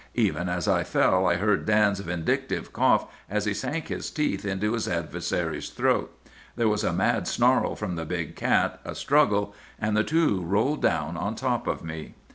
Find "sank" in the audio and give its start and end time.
3.53-3.89